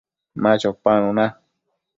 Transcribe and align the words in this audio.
Ma 0.41 0.51
chopanuna 0.61 1.25